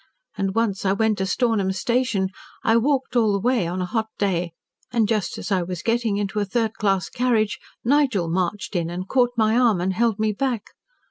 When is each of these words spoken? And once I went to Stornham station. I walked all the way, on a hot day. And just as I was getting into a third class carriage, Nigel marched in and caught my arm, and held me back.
And 0.35 0.55
once 0.55 0.83
I 0.83 0.93
went 0.93 1.19
to 1.19 1.27
Stornham 1.27 1.71
station. 1.73 2.29
I 2.63 2.75
walked 2.75 3.15
all 3.15 3.33
the 3.33 3.39
way, 3.39 3.67
on 3.67 3.83
a 3.83 3.85
hot 3.85 4.07
day. 4.17 4.51
And 4.91 5.07
just 5.07 5.37
as 5.37 5.51
I 5.51 5.61
was 5.61 5.83
getting 5.83 6.17
into 6.17 6.39
a 6.39 6.45
third 6.45 6.73
class 6.73 7.07
carriage, 7.07 7.59
Nigel 7.83 8.27
marched 8.27 8.75
in 8.75 8.89
and 8.89 9.07
caught 9.07 9.37
my 9.37 9.55
arm, 9.55 9.79
and 9.79 9.93
held 9.93 10.17
me 10.17 10.31
back. 10.33 10.63